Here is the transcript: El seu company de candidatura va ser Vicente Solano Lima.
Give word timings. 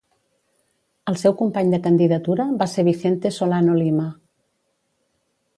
El 1.11 1.19
seu 1.23 1.35
company 1.41 1.69
de 1.75 1.79
candidatura 1.83 2.49
va 2.63 2.69
ser 2.73 2.87
Vicente 2.89 3.33
Solano 3.39 3.79
Lima. 3.85 4.11